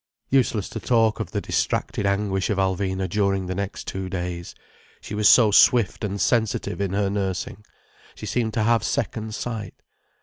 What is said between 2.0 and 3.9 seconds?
anguish of Alvina during the next